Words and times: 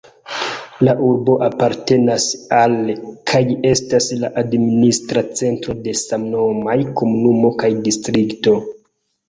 La 0.85 0.93
urbo 1.07 1.35
apartenas 1.47 2.25
al 2.61 2.73
kaj 3.33 3.43
estas 3.73 4.09
la 4.23 4.33
administra 4.45 5.25
centro 5.43 5.79
de 5.85 5.97
samnomaj 6.03 6.81
komunumo 7.03 7.55
kaj 7.63 7.73
distrikto. 7.89 8.59